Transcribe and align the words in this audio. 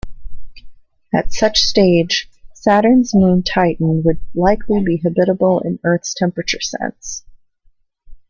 At 1.13 1.31
such 1.31 1.59
stage, 1.59 2.27
Saturn's 2.55 3.13
moon 3.13 3.43
Titan 3.43 4.01
would 4.03 4.19
likely 4.33 4.81
be 4.83 4.97
habitable 4.97 5.59
in 5.59 5.77
Earth's 5.83 6.15
temperature 6.15 6.59
sense. 6.59 7.23